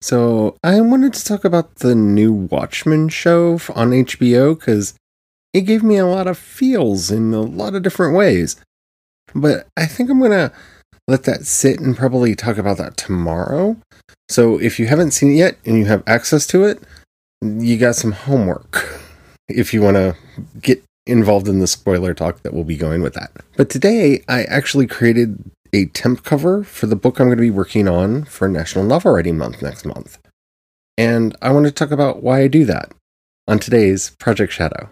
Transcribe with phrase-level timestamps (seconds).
[0.00, 4.94] So, I wanted to talk about the new Watchmen show on HBO because
[5.52, 8.56] it gave me a lot of feels in a lot of different ways.
[9.34, 10.52] But I think I'm going to
[11.08, 13.76] let that sit and probably talk about that tomorrow.
[14.28, 16.82] So, if you haven't seen it yet and you have access to it,
[17.42, 19.00] you got some homework
[19.48, 20.16] if you want to
[20.60, 23.30] get involved in the spoiler talk that will be going with that.
[23.56, 25.38] But today, I actually created
[25.72, 29.12] a temp cover for the book I'm going to be working on for National Novel
[29.12, 30.18] Writing Month next month.
[30.98, 32.92] And I want to talk about why I do that
[33.46, 34.90] on today's Project Shadow.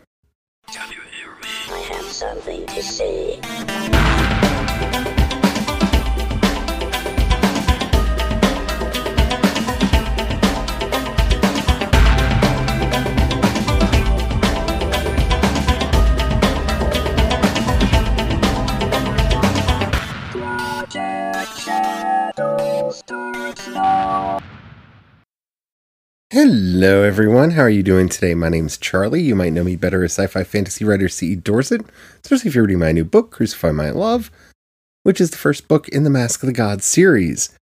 [26.47, 27.53] Hello, everyone.
[27.53, 28.35] How are you doing today?
[28.35, 29.23] My name is Charlie.
[29.23, 31.37] You might know me better as sci fi fantasy writer C.E.
[31.37, 31.81] Dorset,
[32.23, 34.31] especially if you're reading my new book, Crucify My Love,
[35.05, 37.57] which is the first book in the Mask of the Gods series.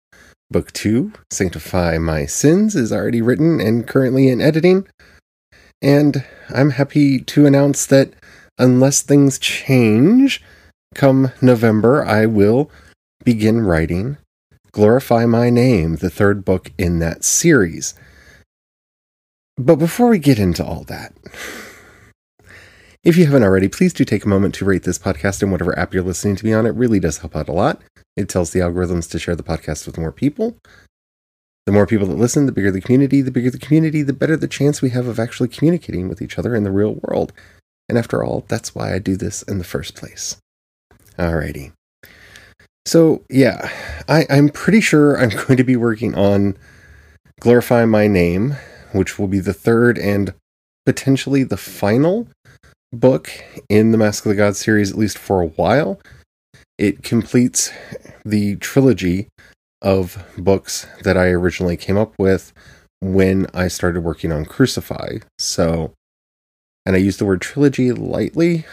[0.51, 4.89] Book two, Sanctify My Sins, is already written and currently in editing.
[5.81, 8.12] And I'm happy to announce that
[8.59, 10.42] unless things change,
[10.92, 12.69] come November, I will
[13.23, 14.17] begin writing
[14.73, 17.95] Glorify My Name, the third book in that series.
[19.58, 21.14] But before we get into all that,
[23.05, 25.78] if you haven't already, please do take a moment to rate this podcast in whatever
[25.78, 26.67] app you're listening to me on.
[26.67, 27.83] It really does help out a lot.
[28.17, 30.56] It tells the algorithms to share the podcast with more people.
[31.67, 33.20] The more people that listen, the bigger the community.
[33.20, 36.39] The bigger the community, the better the chance we have of actually communicating with each
[36.39, 37.33] other in the real world.
[37.89, 40.36] And after all, that's why I do this in the first place.
[41.19, 41.73] Alrighty.
[42.86, 43.70] So, yeah,
[44.08, 46.56] I, I'm pretty sure I'm going to be working on
[47.41, 48.56] Glorify My Name,
[48.93, 50.35] which will be the third and
[50.87, 52.29] potentially the final
[52.93, 53.31] book
[53.69, 56.01] in the Mask of the Gods series, at least for a while.
[56.79, 57.70] It completes
[58.25, 59.29] the trilogy
[59.80, 62.53] of books that I originally came up with
[63.01, 65.19] when I started working on Crucify.
[65.39, 65.92] So,
[66.86, 68.64] and I use the word trilogy lightly.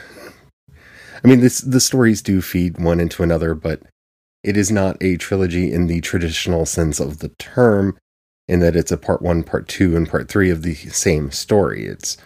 [1.24, 3.82] I mean, this the stories do feed one into another, but
[4.44, 7.98] it is not a trilogy in the traditional sense of the term,
[8.50, 11.86] in that it's a part one, part two, and part three of the same story.
[11.86, 12.18] It's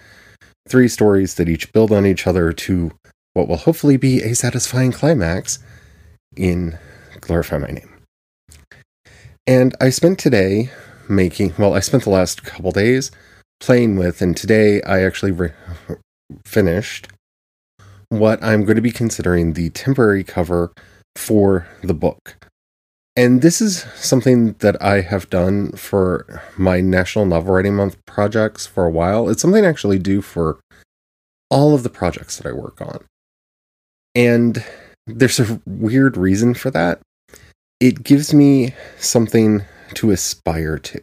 [0.70, 2.92] three stories that each build on each other to
[3.34, 5.60] what will hopefully be a satisfying climax
[6.38, 6.80] in
[7.20, 7.90] Glorify My Name.
[9.46, 10.72] And I spent today
[11.10, 13.12] making, well, I spent the last couple days
[13.60, 15.52] playing with, and today I actually re-
[16.46, 17.10] finished
[18.08, 20.72] what I'm going to be considering the temporary cover
[21.18, 22.48] for the book.
[23.16, 28.66] And this is something that I have done for my National Novel Writing Month projects
[28.66, 29.30] for a while.
[29.30, 30.60] It's something I actually do for
[31.52, 33.04] all of the projects that I work on.
[34.16, 34.66] And
[35.06, 37.02] there's a weird reason for that.
[37.80, 39.64] It gives me something
[39.96, 41.02] to aspire to.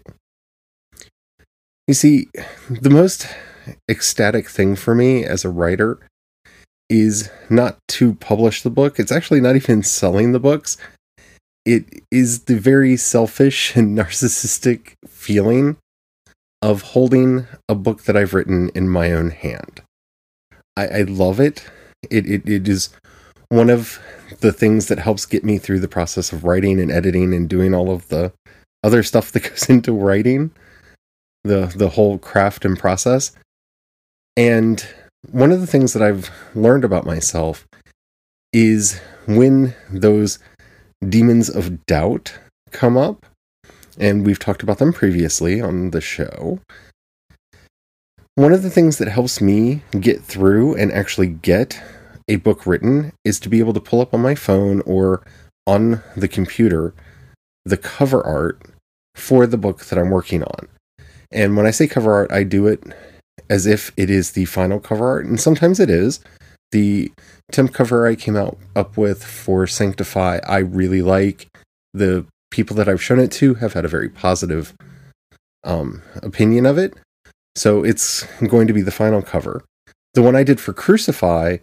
[1.87, 2.29] You see,
[2.69, 3.29] the most
[3.89, 6.01] ecstatic thing for me as a writer
[6.89, 8.99] is not to publish the book.
[8.99, 10.77] It's actually not even selling the books.
[11.71, 15.77] It is the very selfish and narcissistic feeling
[16.61, 19.81] of holding a book that I've written in my own hand.
[20.77, 21.65] I, I love it.
[22.11, 22.49] It, it.
[22.49, 22.91] it is
[23.51, 24.01] one of
[24.41, 27.73] the things that helps get me through the process of writing and editing and doing
[27.73, 28.33] all of the
[28.83, 30.51] other stuff that goes into writing
[31.45, 33.31] the the whole craft and process.
[34.37, 34.85] And
[35.31, 37.67] one of the things that I've learned about myself
[38.53, 40.41] is when those
[41.07, 42.39] demons of doubt
[42.71, 43.27] come up,
[43.99, 46.61] and we've talked about them previously on the show.
[48.35, 51.81] One of the things that helps me get through and actually get
[52.29, 55.23] a book written is to be able to pull up on my phone or
[55.67, 56.95] on the computer
[57.65, 58.61] the cover art
[59.15, 60.69] for the book that I'm working on.
[61.31, 62.83] And when I say cover art, I do it
[63.49, 66.21] as if it is the final cover art, and sometimes it is.
[66.73, 67.13] The
[67.51, 71.49] temp cover I came out up with for Sanctify, I really like.
[71.93, 74.75] The people that I've shown it to have had a very positive
[75.65, 76.95] um, opinion of it.
[77.57, 79.65] So it's going to be the final cover.
[80.15, 81.59] The one I did for Crucify,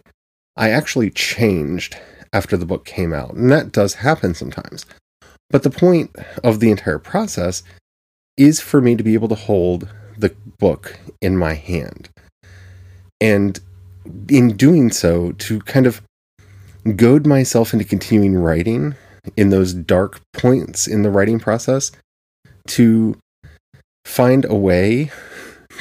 [0.56, 1.96] I actually changed
[2.32, 4.84] after the book came out, and that does happen sometimes.
[5.50, 6.14] But the point
[6.44, 7.62] of the entire process
[8.36, 12.08] is for me to be able to hold the book in my hand.
[13.20, 13.58] And
[14.28, 16.02] in doing so, to kind of
[16.96, 18.94] goad myself into continuing writing
[19.36, 21.92] in those dark points in the writing process,
[22.68, 23.16] to
[24.04, 25.10] find a way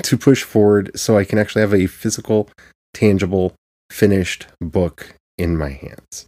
[0.03, 2.49] to push forward so I can actually have a physical,
[2.93, 3.53] tangible,
[3.91, 6.27] finished book in my hands.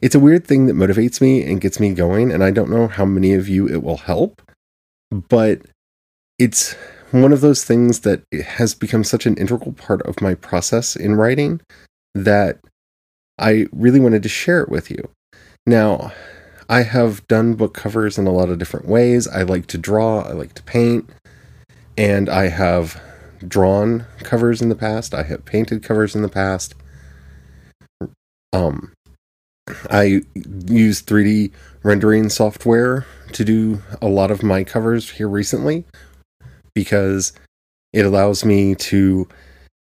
[0.00, 2.88] It's a weird thing that motivates me and gets me going, and I don't know
[2.88, 4.42] how many of you it will help,
[5.10, 5.62] but
[6.38, 6.76] it's
[7.22, 11.14] one of those things that has become such an integral part of my process in
[11.14, 11.60] writing
[12.12, 12.58] that
[13.38, 15.10] I really wanted to share it with you.
[15.64, 16.12] Now,
[16.68, 19.28] I have done book covers in a lot of different ways.
[19.28, 21.08] I like to draw, I like to paint,
[21.96, 23.00] and I have
[23.46, 25.14] drawn covers in the past.
[25.14, 26.74] I have painted covers in the past.
[28.52, 28.92] Um,
[29.88, 30.22] I
[30.66, 31.52] use 3D
[31.84, 35.84] rendering software to do a lot of my covers here recently
[36.74, 37.32] because
[37.92, 39.28] it allows me to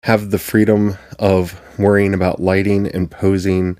[0.04, 3.78] have the freedom of worrying about lighting and posing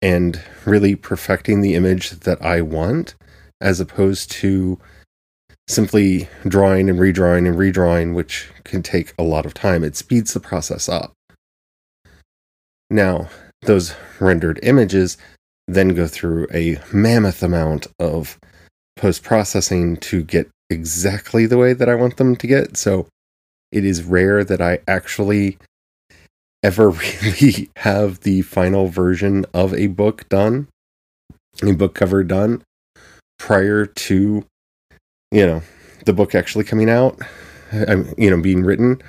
[0.00, 3.14] and really perfecting the image that I want
[3.60, 4.78] as opposed to
[5.66, 9.84] simply drawing and redrawing and redrawing, which can take a lot of time.
[9.84, 11.12] It speeds the process up.
[12.90, 13.28] Now,
[13.62, 15.18] those rendered images
[15.66, 18.38] then go through a mammoth amount of
[18.96, 22.76] post processing to get exactly the way that I want them to get.
[22.76, 23.06] So
[23.72, 25.58] it is rare that I actually
[26.62, 26.90] ever
[27.22, 30.68] really have the final version of a book done,
[31.62, 32.62] a book cover done
[33.38, 34.44] prior to,
[35.30, 35.62] you know,
[36.04, 37.18] the book actually coming out,
[37.72, 39.00] I'm, you know, being written.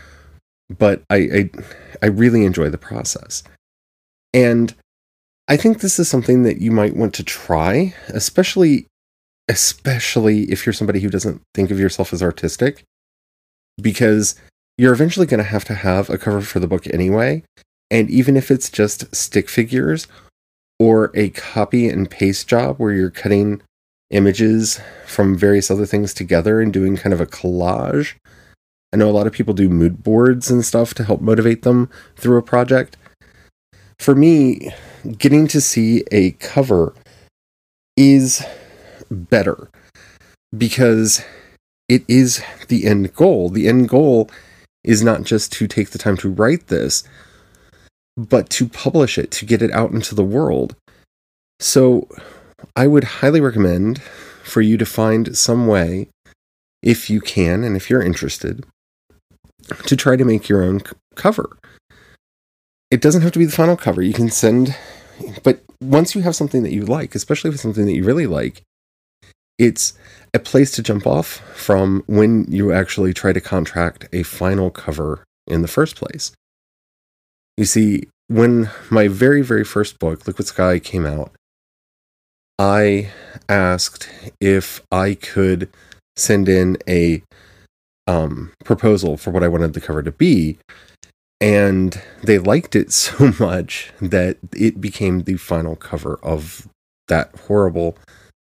[0.69, 1.49] But I, I,
[2.03, 3.43] I really enjoy the process.
[4.33, 4.75] And
[5.47, 8.85] I think this is something that you might want to try, especially
[9.49, 12.83] especially if you're somebody who doesn't think of yourself as artistic
[13.81, 14.35] because
[14.77, 17.43] you're eventually going to have to have a cover for the book anyway,
[17.91, 20.07] and even if it's just stick figures
[20.79, 23.61] or a copy and paste job where you're cutting
[24.11, 28.15] images from various other things together and doing kind of a collage.
[28.93, 31.89] I know a lot of people do mood boards and stuff to help motivate them
[32.15, 32.97] through a project.
[33.99, 34.71] For me,
[35.17, 36.93] getting to see a cover
[37.97, 38.43] is
[39.09, 39.69] better
[40.55, 41.23] because
[41.87, 43.49] it is the end goal.
[43.49, 44.29] The end goal
[44.83, 47.03] is not just to take the time to write this,
[48.17, 50.75] but to publish it, to get it out into the world.
[51.59, 52.07] So
[52.75, 54.01] I would highly recommend
[54.43, 56.09] for you to find some way,
[56.81, 58.65] if you can and if you're interested,
[59.85, 60.81] to try to make your own
[61.15, 61.57] cover.
[62.89, 64.01] It doesn't have to be the final cover.
[64.01, 64.75] You can send,
[65.43, 68.63] but once you have something that you like, especially with something that you really like,
[69.59, 69.93] it's
[70.33, 75.23] a place to jump off from when you actually try to contract a final cover
[75.45, 76.31] in the first place.
[77.57, 81.31] You see, when my very, very first book, Liquid Sky, came out,
[82.57, 83.09] I
[83.47, 84.09] asked
[84.39, 85.69] if I could
[86.15, 87.21] send in a
[88.07, 90.57] um, proposal for what I wanted the cover to be.
[91.41, 96.67] And they liked it so much that it became the final cover of
[97.07, 97.97] that horrible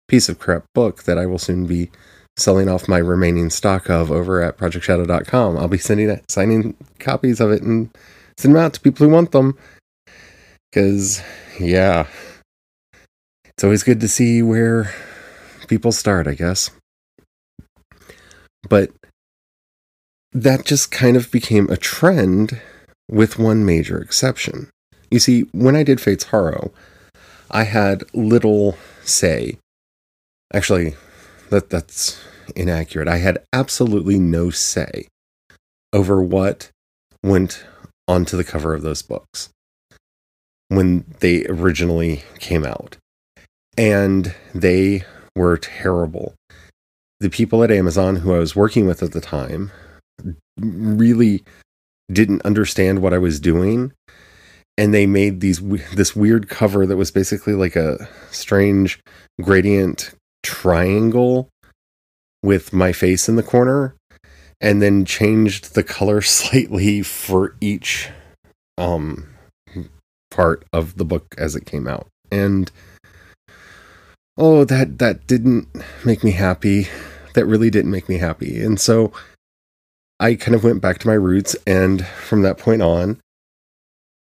[0.08, 1.90] piece of crap book that I will soon be
[2.38, 5.58] selling off my remaining stock of over at projectshadow.com.
[5.58, 7.90] I'll be sending it, signing copies of it and
[8.38, 9.58] send them out to people who want them.
[10.74, 11.22] Cause
[11.60, 12.08] yeah.
[13.46, 14.94] It's always good to see where
[15.68, 16.70] people start, I guess.
[18.70, 18.92] But
[20.32, 22.62] that just kind of became a trend
[23.10, 24.70] with one major exception.
[25.10, 26.72] You see, when I did Fate's Harrow,
[27.50, 29.58] I had little say
[30.54, 30.96] Actually,
[31.50, 32.24] that that's
[32.56, 33.08] inaccurate.
[33.08, 35.08] I had absolutely no say
[35.94, 36.70] over what
[37.24, 37.66] went
[38.08, 39.50] onto the cover of those books
[40.70, 42.98] when they originally came out.
[43.78, 45.04] And they
[45.36, 46.34] were terrible.
[47.20, 49.72] The people at Amazon who I was working with at the time
[50.60, 51.44] really
[52.12, 53.92] didn't understand what I was doing
[54.78, 55.60] and they made these
[55.94, 59.00] this weird cover that was basically like a strange
[59.42, 60.12] gradient
[60.48, 61.50] triangle
[62.42, 63.96] with my face in the corner
[64.62, 68.10] and then changed the color slightly for each
[68.78, 69.28] um
[70.32, 72.08] part of the book as it came out.
[72.32, 72.72] And
[74.38, 75.68] oh that that didn't
[76.06, 76.88] make me happy.
[77.34, 78.62] That really didn't make me happy.
[78.64, 79.12] And so
[80.20, 83.20] i kind of went back to my roots and from that point on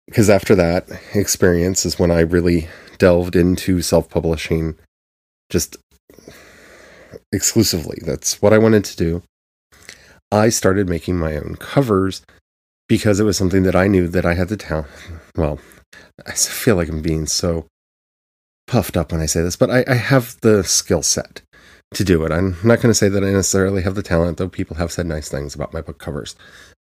[0.07, 4.77] because after that experience is when i really delved into self-publishing
[5.49, 5.77] just
[7.31, 7.99] exclusively.
[8.01, 9.23] That's what I wanted to do.
[10.31, 12.21] I started making my own covers
[12.87, 14.87] because it was something that I knew that I had the talent.
[15.35, 15.59] Well,
[16.25, 17.65] I feel like I'm being so
[18.67, 21.41] puffed up when I say this, but I, I have the skill set
[21.93, 22.31] to do it.
[22.31, 25.05] I'm not going to say that I necessarily have the talent, though people have said
[25.05, 26.35] nice things about my book covers,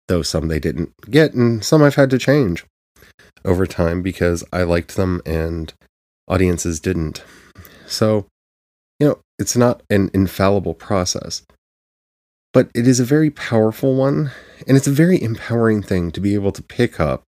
[0.07, 2.65] though some they didn't get, and some I've had to change
[3.43, 5.73] over time because I liked them and
[6.27, 7.23] audiences didn't.
[7.87, 8.27] So,
[9.01, 11.41] you know, it's not an infallible process,
[12.53, 14.29] but it is a very powerful one,
[14.67, 17.23] and it's a very empowering thing to be able to pick up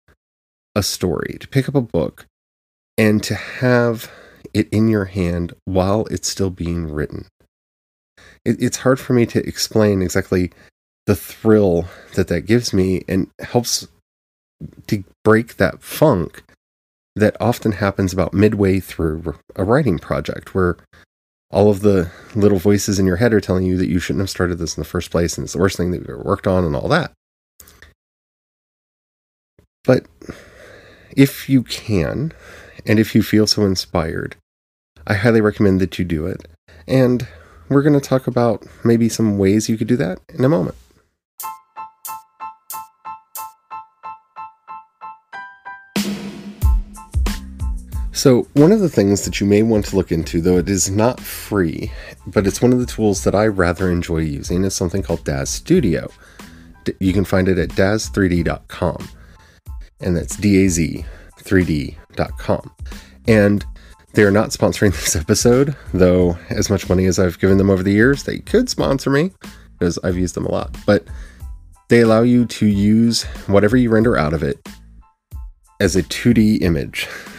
[0.75, 2.25] a story, to pick up a book,
[2.97, 4.11] and to have
[4.53, 7.27] it in your hand while it's still being written.
[8.43, 10.51] It, it's hard for me to explain exactly
[11.05, 11.85] the thrill
[12.15, 13.87] that that gives me and helps
[14.87, 16.43] to break that funk
[17.15, 20.75] that often happens about midway through a writing project where
[21.51, 24.29] all of the little voices in your head are telling you that you shouldn't have
[24.29, 26.47] started this in the first place and it's the worst thing that you've ever worked
[26.47, 27.11] on and all that.
[29.83, 30.05] But
[31.15, 32.31] if you can,
[32.85, 34.35] and if you feel so inspired,
[35.07, 36.47] I highly recommend that you do it.
[36.87, 37.27] And
[37.69, 40.75] we're going to talk about maybe some ways you could do that in a moment.
[48.21, 50.91] So, one of the things that you may want to look into, though it is
[50.91, 51.91] not free,
[52.27, 55.49] but it's one of the tools that I rather enjoy using, is something called Daz
[55.49, 56.07] Studio.
[56.99, 59.09] You can find it at daz3d.com,
[60.01, 61.03] and that's D A Z
[61.39, 62.71] 3d.com.
[63.27, 63.65] And
[64.13, 67.91] they're not sponsoring this episode, though, as much money as I've given them over the
[67.91, 69.31] years, they could sponsor me
[69.79, 70.77] because I've used them a lot.
[70.85, 71.07] But
[71.87, 74.59] they allow you to use whatever you render out of it
[75.79, 77.07] as a 2D image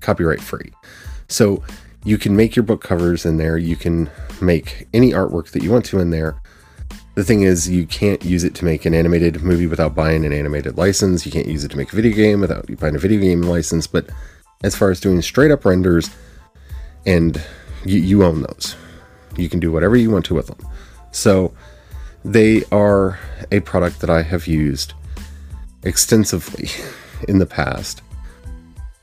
[0.00, 0.72] copyright free.
[1.28, 1.62] So
[2.04, 3.56] you can make your book covers in there.
[3.56, 6.40] You can make any artwork that you want to in there.
[7.14, 10.32] The thing is, you can't use it to make an animated movie without buying an
[10.32, 11.26] animated license.
[11.26, 13.42] You can't use it to make a video game without you buying a video game
[13.42, 13.86] license.
[13.86, 14.08] But
[14.64, 16.10] as far as doing straight up renders,
[17.04, 17.40] and
[17.84, 18.76] you, you own those,
[19.36, 20.58] you can do whatever you want to with them.
[21.10, 21.52] So
[22.24, 23.18] they are
[23.50, 24.94] a product that I have used
[25.82, 26.68] extensively
[27.28, 28.02] in the past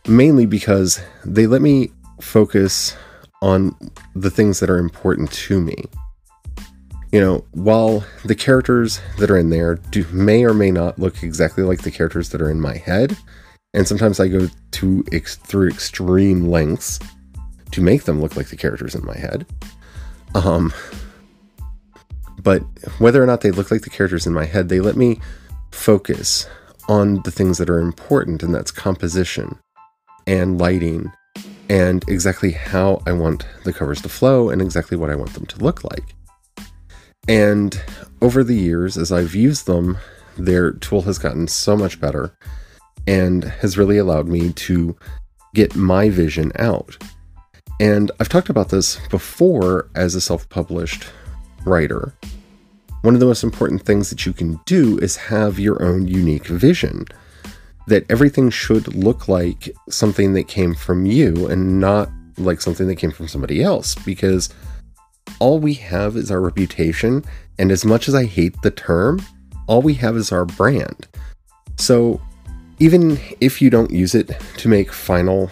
[0.10, 2.98] mainly because they let me focus
[3.42, 3.76] on
[4.16, 5.86] the things that are important to me.
[7.12, 11.24] You know, while the characters that are in there do may or may not look
[11.24, 13.18] exactly like the characters that are in my head,
[13.74, 17.00] and sometimes I go to ex- through extreme lengths
[17.72, 19.46] to make them look like the characters in my head.
[20.36, 20.74] Um,
[22.42, 22.62] but
[23.00, 25.20] whether or not they look like the characters in my head, they let me
[25.72, 26.48] focus
[26.88, 29.58] on the things that are important, and that's composition,
[30.28, 31.12] and lighting
[31.70, 35.46] and exactly how I want the covers to flow and exactly what I want them
[35.46, 36.16] to look like.
[37.28, 37.80] And
[38.22, 39.98] over the years, as I've used them,
[40.38, 42.36] their tool has gotten so much better
[43.06, 44.96] and has really allowed me to
[45.54, 46.98] get my vision out.
[47.80, 51.06] And I've talked about this before as a self published
[51.66, 52.14] writer.
[53.02, 56.48] One of the most important things that you can do is have your own unique
[56.48, 57.06] vision
[57.90, 62.96] that everything should look like something that came from you and not like something that
[62.96, 64.50] came from somebody else because
[65.40, 67.24] all we have is our reputation.
[67.58, 69.22] And as much as I hate the term,
[69.68, 71.08] all we have is our brand.
[71.78, 72.22] So
[72.80, 75.52] even if you don't use it to make final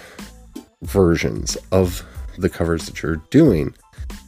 [0.84, 2.06] versions of
[2.38, 3.74] the covers that you're doing,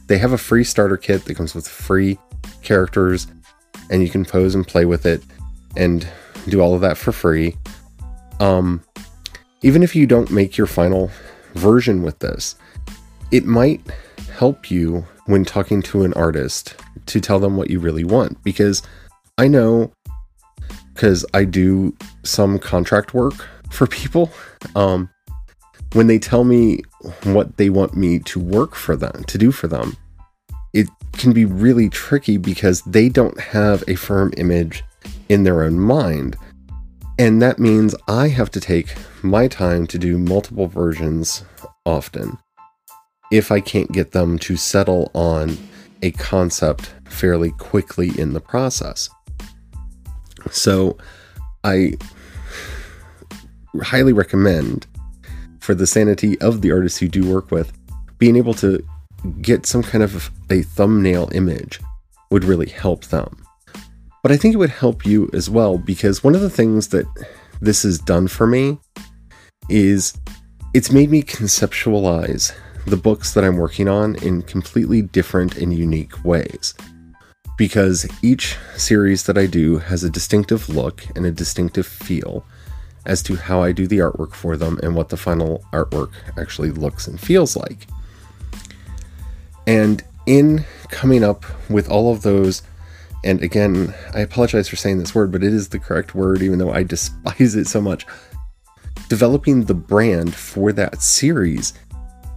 [0.08, 2.18] they have a free starter kit that comes with free
[2.62, 3.28] characters
[3.90, 5.22] and you can pose and play with it
[5.76, 6.06] and
[6.48, 7.56] do all of that for free.
[8.40, 8.82] Um,
[9.62, 11.10] even if you don't make your final
[11.54, 12.56] version with this,
[13.30, 13.80] it might
[14.32, 18.42] help you when talking to an artist to tell them what you really want.
[18.42, 18.82] Because
[19.38, 19.92] I know,
[20.94, 24.32] because I do some contract work for people,
[24.74, 25.08] um,
[25.92, 26.82] when they tell me
[27.24, 29.96] what they want me to work for them, to do for them,
[30.72, 34.84] it can be really tricky because they don't have a firm image
[35.28, 36.36] in their own mind.
[37.20, 41.44] And that means I have to take my time to do multiple versions
[41.84, 42.38] often
[43.30, 45.58] if I can't get them to settle on
[46.00, 49.10] a concept fairly quickly in the process.
[50.50, 50.96] So
[51.62, 51.98] I
[53.82, 54.86] highly recommend
[55.58, 57.70] for the sanity of the artists you do work with,
[58.16, 58.82] being able to
[59.42, 61.80] get some kind of a thumbnail image
[62.30, 63.44] would really help them.
[64.22, 67.06] But I think it would help you as well because one of the things that
[67.60, 68.78] this has done for me
[69.68, 70.14] is
[70.74, 72.52] it's made me conceptualize
[72.86, 76.74] the books that I'm working on in completely different and unique ways.
[77.56, 82.44] Because each series that I do has a distinctive look and a distinctive feel
[83.06, 86.70] as to how I do the artwork for them and what the final artwork actually
[86.70, 87.86] looks and feels like.
[89.66, 92.62] And in coming up with all of those,
[93.24, 96.58] and again, I apologize for saying this word, but it is the correct word, even
[96.58, 98.06] though I despise it so much.
[99.08, 101.74] Developing the brand for that series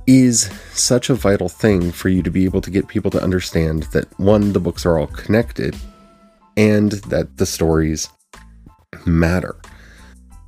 [0.08, 3.84] is such a vital thing for you to be able to get people to understand
[3.94, 5.76] that one, the books are all connected,
[6.58, 8.10] and that the stories
[9.06, 9.56] matter.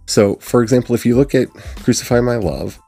[0.07, 1.49] So, for example, if you look at
[1.83, 2.79] Crucify My Love,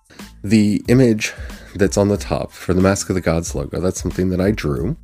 [0.44, 1.34] the image
[1.76, 4.52] that's on the top for the Mask of the Gods logo, that's something that I
[4.52, 4.98] drew.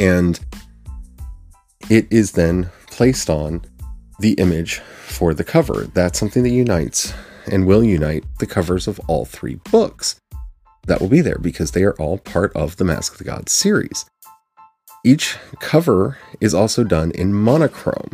[0.00, 0.40] And
[1.90, 3.64] it is then placed on
[4.20, 5.88] the image for the cover.
[5.94, 7.14] That's something that unites
[7.50, 10.16] and will unite the covers of all three books.
[10.86, 13.52] That will be there because they are all part of the Mask of the Gods
[13.52, 14.04] series.
[15.04, 18.10] Each cover is also done in monochrome,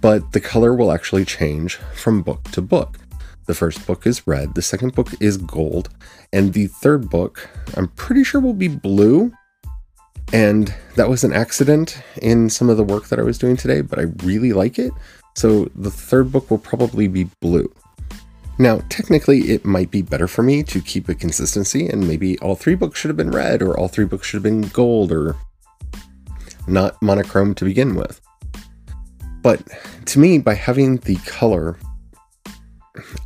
[0.00, 2.98] but the color will actually change from book to book.
[3.46, 5.88] The first book is red, the second book is gold,
[6.32, 9.32] and the third book, I'm pretty sure, will be blue.
[10.32, 13.82] And that was an accident in some of the work that I was doing today,
[13.82, 14.92] but I really like it.
[15.36, 17.72] So the third book will probably be blue.
[18.58, 22.54] Now, technically, it might be better for me to keep a consistency, and maybe all
[22.54, 25.36] three books should have been red, or all three books should have been gold, or
[26.68, 28.20] not monochrome to begin with.
[29.42, 29.62] But
[30.06, 31.78] to me, by having the color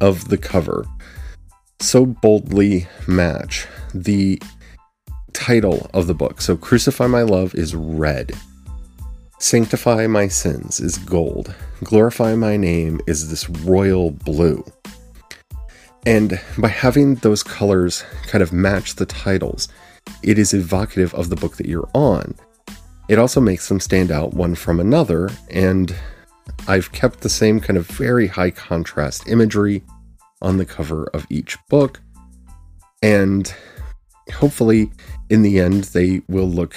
[0.01, 0.87] of the cover
[1.81, 4.41] so boldly match the
[5.39, 8.33] title of the book, so Crucify My Love is red,
[9.39, 11.55] Sanctify My Sins is gold,
[11.85, 14.65] Glorify My Name is this royal blue.
[16.05, 19.69] And by having those colors kind of match the titles,
[20.25, 22.35] it is evocative of the book that you're on.
[23.09, 25.95] It also makes them stand out one from another, and
[26.67, 29.85] I've kept the same kind of very high contrast imagery
[30.43, 32.01] on the cover of each book,
[33.03, 33.55] and
[34.35, 34.91] hopefully,
[35.31, 36.75] in the end, they will look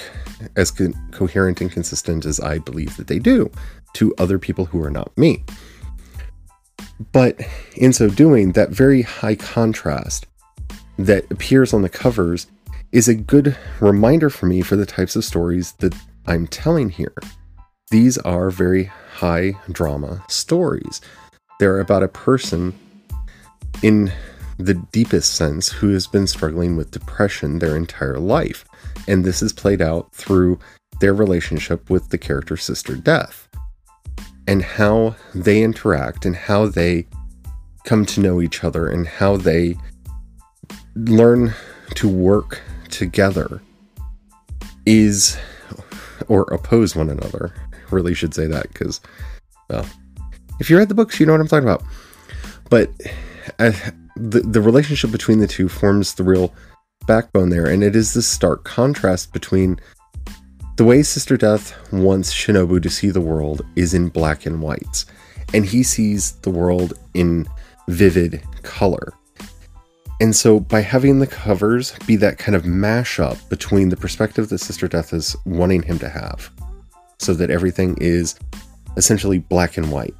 [0.56, 3.50] as co- coherent and consistent as I believe that they do
[3.94, 5.44] to other people who are not me.
[7.12, 7.40] But
[7.76, 10.26] in so doing, that very high contrast
[10.98, 12.46] that appears on the covers
[12.92, 15.94] is a good reminder for me for the types of stories that
[16.26, 17.14] I'm telling here.
[17.90, 21.00] These are very high drama stories.
[21.58, 22.78] They're about a person
[23.82, 24.12] in
[24.58, 28.64] the deepest sense who has been struggling with depression their entire life.
[29.08, 30.58] And this is played out through
[31.00, 33.48] their relationship with the character Sister Death
[34.46, 37.06] and how they interact and how they
[37.84, 39.76] come to know each other and how they
[40.94, 41.54] learn
[41.94, 42.60] to work
[42.90, 43.62] together
[44.86, 45.36] is
[46.28, 47.54] or oppose one another.
[47.90, 49.00] Really should say that because,
[49.68, 49.86] well,
[50.60, 51.84] if you read the books, you know what I'm talking about.
[52.70, 52.90] But
[53.58, 53.72] uh,
[54.16, 56.52] the the relationship between the two forms the real
[57.06, 59.80] backbone there, and it is this stark contrast between
[60.76, 65.06] the way Sister Death wants Shinobu to see the world is in black and whites,
[65.52, 67.46] and he sees the world in
[67.88, 69.12] vivid color.
[70.20, 74.58] And so, by having the covers be that kind of mashup between the perspective that
[74.58, 76.50] Sister Death is wanting him to have,
[77.18, 78.38] so that everything is
[78.96, 80.14] essentially black and white,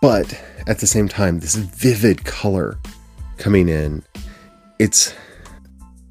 [0.00, 2.78] but at the same time, this vivid color
[3.42, 4.04] coming in,
[4.78, 5.12] it's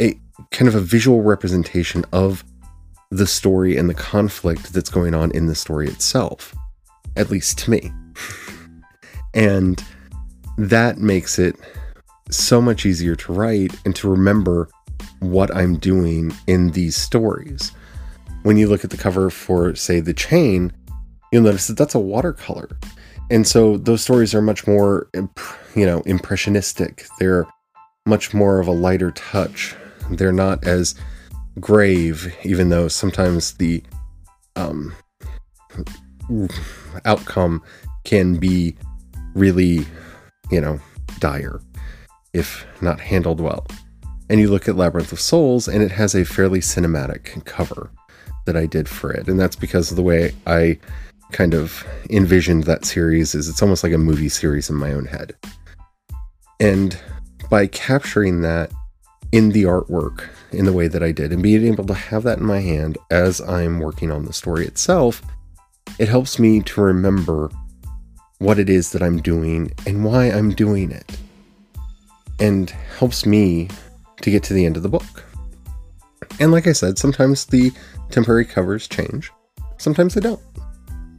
[0.02, 0.20] a
[0.52, 2.44] kind of a visual representation of
[3.10, 6.54] the story and the conflict that's going on in the story itself,
[7.16, 7.90] at least to me.
[9.34, 9.82] and
[10.58, 11.56] that makes it
[12.30, 14.68] so much easier to write and to remember
[15.22, 17.72] what I'm doing in these stories.
[18.44, 20.74] When you look at the cover for, say, The Chain,
[21.32, 22.68] you'll notice that that's a watercolor.
[23.30, 25.08] And so those stories are much more,
[25.76, 27.06] you know, impressionistic.
[27.20, 27.48] They're
[28.06, 29.76] much more of a lighter touch.
[30.10, 30.96] They're not as
[31.60, 33.84] grave, even though sometimes the
[34.56, 34.94] um,
[37.06, 37.62] outcome
[38.04, 38.76] can be
[39.34, 39.86] really,
[40.50, 40.80] you know,
[41.20, 41.62] dire
[42.34, 43.66] if not handled well.
[44.30, 47.92] And you look at Labyrinth of Souls, and it has a fairly cinematic cover
[48.46, 49.28] that I did for it.
[49.28, 50.80] And that's because of the way I
[51.32, 55.06] kind of envisioned that series is it's almost like a movie series in my own
[55.06, 55.36] head.
[56.62, 56.98] And
[57.50, 58.72] by capturing that
[59.32, 62.38] in the artwork in the way that I did and being able to have that
[62.38, 65.24] in my hand as I'm working on the story itself,
[65.98, 67.50] it helps me to remember
[68.38, 71.18] what it is that I'm doing and why I'm doing it.
[72.40, 73.68] And helps me
[74.22, 75.26] to get to the end of the book.
[76.40, 77.72] And like I said, sometimes the
[78.12, 79.32] temporary covers change,
[79.80, 80.42] sometimes they don't.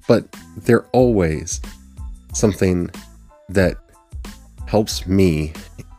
[0.07, 1.61] But they're always
[2.33, 2.91] something
[3.49, 3.77] that
[4.73, 5.53] helps me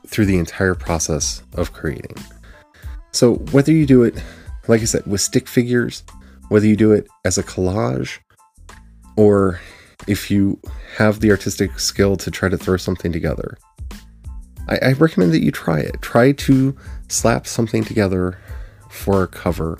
[0.07, 2.17] through the entire process of creating.
[3.11, 4.15] So, whether you do it
[4.67, 6.03] like I said, with stick figures,
[6.49, 8.19] whether you do it as a collage
[9.17, 9.59] or
[10.07, 10.59] if you
[10.97, 13.57] have the artistic skill to try to throw something together.
[14.67, 16.01] I, I recommend that you try it.
[16.01, 16.75] Try to
[17.09, 18.39] slap something together
[18.89, 19.77] for a cover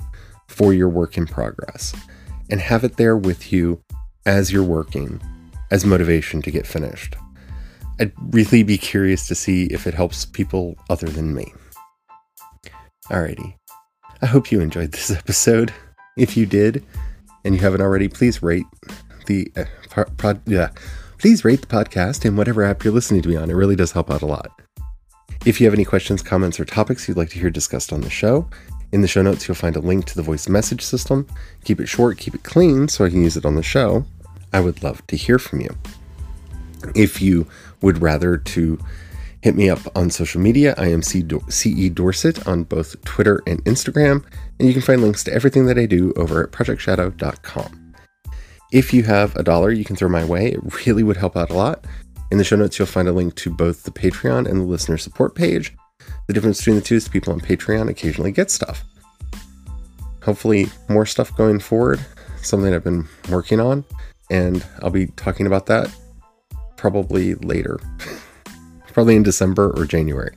[0.47, 1.93] for your work in progress
[2.49, 3.81] and have it there with you
[4.25, 5.21] as you're working
[5.71, 7.15] as motivation to get finished.
[7.99, 11.53] I'd really be curious to see if it helps people other than me.
[13.05, 13.55] Alrighty.
[14.21, 15.73] I hope you enjoyed this episode.
[16.17, 16.83] If you did,
[17.43, 18.65] and you haven't already, please rate
[19.25, 20.69] the uh, yeah,
[21.17, 23.49] please rate the podcast in whatever app you're listening to me on.
[23.49, 24.51] It really does help out a lot.
[25.45, 28.09] If you have any questions, comments, or topics you'd like to hear discussed on the
[28.09, 28.47] show,
[28.91, 31.27] in the show notes you'll find a link to the voice message system.
[31.65, 34.05] Keep it short, keep it clean, so I can use it on the show.
[34.53, 35.75] I would love to hear from you.
[36.95, 37.47] If you
[37.81, 38.79] would rather to
[39.43, 44.23] hit me up on social media, I am CE Dorset on both Twitter and Instagram,
[44.57, 47.93] and you can find links to everything that I do over at projectshadow.com.
[48.71, 51.49] If you have a dollar you can throw my way, it really would help out
[51.49, 51.85] a lot.
[52.31, 54.97] In the show notes, you'll find a link to both the Patreon and the listener
[54.97, 55.75] support page.
[56.27, 58.85] The difference between the two is people on Patreon occasionally get stuff.
[60.23, 61.99] Hopefully, more stuff going forward,
[62.41, 63.83] something I've been working on,
[64.31, 65.93] and I'll be talking about that
[66.83, 67.79] probably later.
[68.91, 70.35] probably in December or January,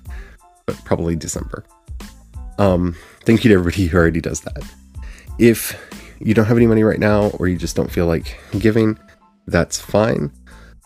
[0.64, 1.64] but probably December.
[2.60, 4.62] Um, thank you to everybody who already does that.
[5.40, 5.74] If
[6.20, 8.96] you don't have any money right now or you just don't feel like giving,
[9.48, 10.30] that's fine.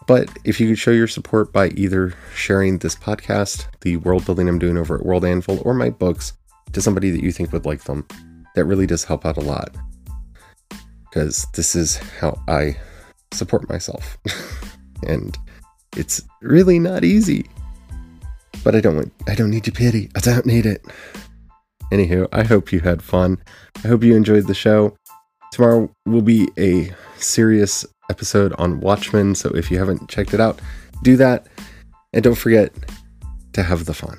[0.06, 4.48] But if you could show your support by either sharing this podcast, the world building
[4.48, 6.32] I'm doing over at World Anvil, or my books
[6.72, 8.08] to somebody that you think would like them,
[8.54, 9.76] that really does help out a lot.
[11.10, 12.78] Because this is how I
[13.34, 14.16] support myself.
[15.06, 15.36] and
[15.96, 17.46] it's really not easy.
[18.62, 20.10] But I don't want I don't need your pity.
[20.16, 20.84] I don't need it.
[21.92, 23.38] Anywho, I hope you had fun.
[23.84, 24.96] I hope you enjoyed the show.
[25.52, 30.60] Tomorrow will be a serious episode on Watchmen, so if you haven't checked it out,
[31.02, 31.48] do that.
[32.12, 32.72] And don't forget
[33.54, 34.16] to have the fun.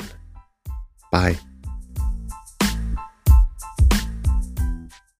[1.11, 1.37] Bye.